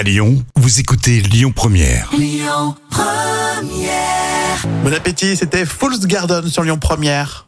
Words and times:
À 0.00 0.02
Lyon, 0.02 0.42
vous 0.56 0.80
écoutez 0.80 1.20
Lyon 1.20 1.52
Première. 1.54 2.10
Bon 4.82 4.94
appétit, 4.94 5.36
c'était 5.36 5.66
Fool's 5.66 6.06
Garden 6.06 6.48
sur 6.48 6.62
Lyon 6.62 6.78
Première. 6.78 7.46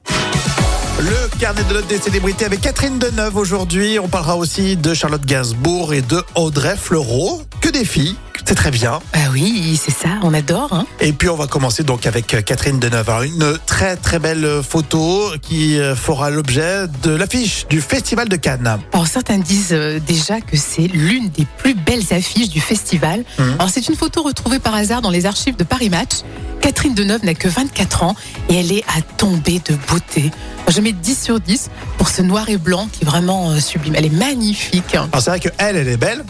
Le 1.01 1.39
carnet 1.39 1.65
de 1.65 1.73
notes 1.73 1.87
des 1.87 1.97
célébrités 1.97 2.45
avec 2.45 2.61
Catherine 2.61 2.99
Deneuve 2.99 3.39
aujourd'hui. 3.39 3.99
On 3.99 4.09
parlera 4.09 4.37
aussi 4.37 4.77
de 4.77 4.93
Charlotte 4.93 5.25
Gainsbourg 5.25 5.95
et 5.95 6.03
de 6.03 6.23
Audrey 6.35 6.77
Fleurot. 6.77 7.41
Que 7.63 7.71
des 7.71 7.87
filles, 7.87 8.17
c'est 8.45 8.55
très 8.55 8.71
bien. 8.71 9.01
Bah 9.13 9.21
oui, 9.33 9.79
c'est 9.83 9.93
ça, 9.93 10.09
on 10.23 10.35
adore. 10.35 10.73
Hein. 10.73 10.87
Et 11.01 11.13
puis 11.13 11.29
on 11.29 11.37
va 11.37 11.47
commencer 11.47 11.83
donc 11.83 12.07
avec 12.07 12.27
Catherine 12.45 12.79
Deneuve. 12.79 13.11
Une 13.25 13.59
très 13.67 13.97
très 13.97 14.19
belle 14.19 14.63
photo 14.69 15.33
qui 15.41 15.79
euh, 15.79 15.95
fera 15.95 16.31
l'objet 16.31 16.87
de 17.03 17.11
l'affiche 17.11 17.67
du 17.69 17.81
Festival 17.81 18.29
de 18.29 18.37
Cannes. 18.37 18.79
Alors 18.93 19.07
certains 19.07 19.39
disent 19.39 19.73
euh, 19.73 20.01
déjà 20.07 20.41
que 20.41 20.57
c'est 20.57 20.87
l'une 20.87 21.29
des 21.31 21.47
plus 21.59 21.75
belles 21.75 22.13
affiches 22.13 22.49
du 22.49 22.61
festival. 22.61 23.25
Mhm. 23.39 23.57
Alors 23.59 23.71
c'est 23.71 23.89
une 23.89 23.97
photo 23.97 24.23
retrouvée 24.23 24.59
par 24.59 24.75
hasard 24.75 25.03
dans 25.03 25.11
les 25.11 25.27
archives 25.27 25.57
de 25.57 25.65
Paris 25.65 25.91
Match. 25.91 26.21
Catherine 26.61 26.95
Deneuve 26.95 27.25
n'a 27.25 27.35
que 27.35 27.49
24 27.49 28.05
ans 28.05 28.15
et 28.49 28.61
elle 28.61 28.73
est 28.73 28.85
à 28.97 29.03
tomber 29.17 29.61
de 29.69 29.75
beauté. 29.89 30.31
Je 30.69 30.81
mets 30.81 30.93
10 30.93 31.23
sur 31.23 31.41
10 31.41 31.71
pour 31.99 32.09
ce 32.09 32.23
noir 32.23 32.49
et 32.49 32.57
blanc 32.57 32.89
qui 32.91 33.03
est 33.03 33.07
vraiment 33.07 33.51
euh, 33.51 33.59
sublime. 33.59 33.95
Elle 33.97 34.07
est 34.07 34.17
magnifique. 34.17 34.95
Alors 34.95 35.09
c'est 35.21 35.31
vrai 35.31 35.41
que 35.41 35.49
elle, 35.59 35.77
elle 35.77 35.89
est 35.89 35.97
belle. 35.97 36.25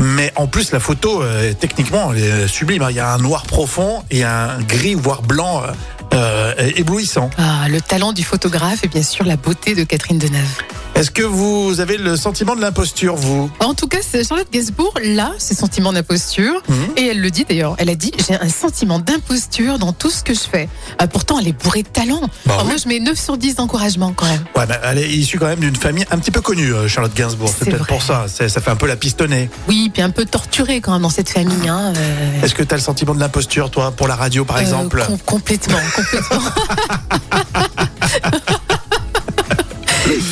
Mais 0.00 0.32
en 0.36 0.46
plus, 0.46 0.72
la 0.72 0.80
photo, 0.80 1.22
euh, 1.22 1.52
techniquement, 1.52 2.12
elle 2.12 2.22
est 2.22 2.48
sublime. 2.48 2.86
Il 2.88 2.96
y 2.96 3.00
a 3.00 3.12
un 3.12 3.18
noir 3.18 3.42
profond 3.42 4.02
et 4.10 4.24
un 4.24 4.58
gris, 4.60 4.94
voire 4.94 5.22
blanc, 5.22 5.62
euh, 5.62 5.72
euh, 6.14 6.72
éblouissant. 6.76 7.30
Ah, 7.38 7.68
le 7.68 7.80
talent 7.80 8.12
du 8.12 8.24
photographe 8.24 8.82
et 8.82 8.88
bien 8.88 9.02
sûr 9.02 9.24
la 9.24 9.36
beauté 9.36 9.74
de 9.74 9.84
Catherine 9.84 10.18
Deneuve. 10.18 10.62
Est-ce 11.00 11.10
que 11.10 11.22
vous 11.22 11.80
avez 11.80 11.96
le 11.96 12.14
sentiment 12.14 12.54
de 12.54 12.60
l'imposture, 12.60 13.14
vous 13.16 13.50
En 13.60 13.72
tout 13.72 13.86
cas, 13.88 14.00
Charlotte 14.02 14.52
Gainsbourg, 14.52 14.92
là, 15.02 15.32
ses 15.38 15.54
sentiments 15.54 15.94
d'imposture. 15.94 16.60
Mhm. 16.68 16.76
Et 16.98 17.06
elle 17.06 17.22
le 17.22 17.30
dit 17.30 17.46
d'ailleurs. 17.48 17.74
Elle 17.78 17.88
a 17.88 17.94
dit 17.94 18.12
J'ai 18.28 18.34
un 18.34 18.50
sentiment 18.50 18.98
d'imposture 18.98 19.78
dans 19.78 19.94
tout 19.94 20.10
ce 20.10 20.22
que 20.22 20.34
je 20.34 20.40
fais. 20.40 20.68
Ah, 20.98 21.06
pourtant, 21.06 21.38
elle 21.38 21.48
est 21.48 21.52
bourrée 21.64 21.84
de 21.84 21.88
talent. 21.88 22.20
Bah 22.44 22.52
Alors, 22.52 22.64
oui. 22.64 22.68
Moi, 22.72 22.76
je 22.84 22.86
mets 22.86 23.00
9 23.00 23.18
sur 23.18 23.38
10 23.38 23.54
d'encouragement 23.54 24.12
quand 24.14 24.26
même. 24.26 24.44
Ouais, 24.54 24.66
mais 24.68 24.74
elle 24.84 24.98
est 24.98 25.08
issue 25.08 25.38
quand 25.38 25.46
même 25.46 25.60
d'une 25.60 25.74
famille 25.74 26.04
un 26.10 26.18
petit 26.18 26.30
peu 26.30 26.42
connue, 26.42 26.74
euh, 26.74 26.86
Charlotte 26.86 27.14
Gainsbourg. 27.14 27.50
C'est 27.58 27.64
peut-être 27.70 27.86
pour 27.86 28.02
ça. 28.02 28.26
Ça 28.28 28.46
fait 28.50 28.70
un 28.70 28.76
peu 28.76 28.86
la 28.86 28.96
pistonnée. 28.96 29.48
Oui, 29.68 29.90
puis 29.90 30.02
un 30.02 30.10
peu 30.10 30.26
torturée 30.26 30.82
quand 30.82 30.92
même 30.92 31.00
dans 31.00 31.08
cette 31.08 31.30
famille. 31.30 31.66
Hein, 31.66 31.94
euh, 31.96 32.42
Est-ce 32.42 32.54
que 32.54 32.62
tu 32.62 32.74
as 32.74 32.76
le 32.76 32.82
sentiment 32.82 33.14
de 33.14 33.20
l'imposture, 33.20 33.70
toi, 33.70 33.90
pour 33.90 34.06
la 34.06 34.16
radio, 34.16 34.44
par 34.44 34.58
euh, 34.58 34.60
exemple 34.60 35.02
com- 35.06 35.16
Complètement, 35.24 35.78
complètement. 35.96 36.50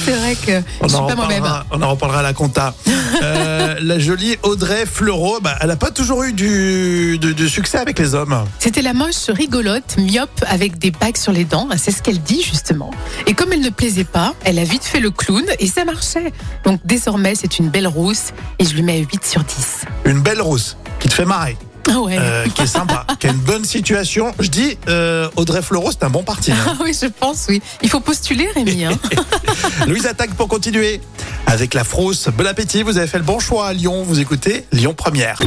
c'est 0.08 0.16
vrai 0.18 0.34
que 0.34 0.62
je 0.82 0.88
suis 0.88 0.96
en 0.96 1.06
pas 1.06 1.14
moi-même. 1.14 1.44
on 1.70 1.82
en 1.82 1.90
reparlera 1.90 2.20
à 2.20 2.22
la 2.22 2.32
compta. 2.32 2.74
Euh, 3.22 3.76
la 3.80 3.98
jolie 3.98 4.36
Audrey 4.42 4.84
Fleurot, 4.86 5.40
bah, 5.40 5.56
elle 5.60 5.68
n'a 5.68 5.76
pas 5.76 5.90
toujours 5.90 6.22
eu 6.24 6.32
du, 6.32 7.18
du- 7.18 7.34
du 7.34 7.48
succès 7.48 7.78
avec 7.78 7.98
les 7.98 8.14
hommes. 8.14 8.44
C'était 8.58 8.82
la 8.82 8.92
moche 8.92 9.28
rigolote, 9.30 9.96
myope, 9.98 10.44
avec 10.46 10.78
des 10.78 10.90
bagues 10.90 11.16
sur 11.16 11.32
les 11.32 11.44
dents. 11.44 11.66
C'est 11.78 11.90
ce 11.90 12.02
qu'elle 12.02 12.20
dit, 12.20 12.42
justement. 12.42 12.90
Et 13.26 13.32
comme 13.34 13.52
elle 13.52 13.62
ne 13.62 13.70
plaisait 13.70 14.04
pas, 14.04 14.34
elle 14.44 14.58
a 14.58 14.64
vite 14.64 14.84
fait 14.84 15.00
le 15.00 15.10
clown 15.10 15.42
et 15.58 15.66
ça 15.66 15.84
marchait. 15.84 16.32
Donc 16.64 16.80
désormais, 16.84 17.34
c'est 17.34 17.58
une 17.58 17.70
belle 17.70 17.88
rousse 17.88 18.32
et 18.58 18.64
je 18.64 18.74
lui 18.74 18.82
mets 18.82 18.98
8 19.00 19.24
sur 19.24 19.42
10. 19.42 19.84
Une 20.04 20.20
belle 20.20 20.42
rousse 20.42 20.76
qui 21.00 21.08
te 21.08 21.14
fait 21.14 21.24
marrer, 21.24 21.56
Ah 21.90 22.00
ouais. 22.00 22.16
euh, 22.18 22.46
qui 22.54 22.62
est 22.62 22.66
sympa, 22.66 23.06
qui 23.18 23.26
a 23.26 23.30
une 23.30 23.36
bonne 23.38 23.64
situation. 23.64 24.32
Je 24.38 24.48
dis, 24.48 24.76
euh, 24.88 25.28
Audrey 25.36 25.62
Fleurot, 25.62 25.90
c'est 25.92 26.04
un 26.04 26.10
bon 26.10 26.22
parti. 26.22 26.52
hein. 26.52 26.56
Ah 26.66 26.76
oui, 26.82 26.96
je 27.00 27.06
pense, 27.06 27.46
oui. 27.48 27.60
Il 27.82 27.88
faut 27.88 28.00
postuler, 28.00 28.48
Rémi. 28.54 28.84
Hein. 28.84 28.98
Louise 29.86 30.06
attaque 30.06 30.34
pour 30.34 30.48
continuer. 30.48 31.00
Avec 31.46 31.74
la 31.74 31.84
frousse, 31.84 32.28
bon 32.36 32.46
appétit, 32.46 32.82
vous 32.82 32.98
avez 32.98 33.06
fait 33.06 33.18
le 33.18 33.24
bon 33.24 33.38
choix 33.38 33.68
à 33.68 33.72
Lyon. 33.72 34.02
Vous 34.06 34.20
écoutez 34.20 34.64
Lyon 34.72 34.94
Première. 34.94 35.40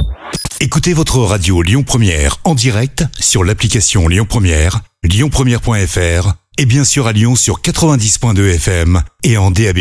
Écoutez 0.59 0.93
votre 0.93 1.17
radio 1.19 1.61
Lyon 1.61 1.83
Première 1.83 2.37
en 2.43 2.55
direct 2.55 3.03
sur 3.19 3.43
l'application 3.43 4.07
Lyon 4.07 4.25
Première, 4.29 4.81
lyonpremière.fr 5.03 6.33
et 6.57 6.65
bien 6.65 6.83
sûr 6.83 7.07
à 7.07 7.11
Lyon 7.13 7.35
sur 7.35 7.61
90.2 7.61 8.55
FM 8.55 9.01
et 9.23 9.37
en 9.37 9.49
DAB+. 9.51 9.79